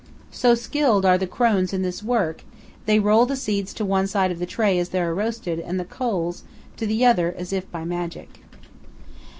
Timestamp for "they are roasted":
4.89-5.59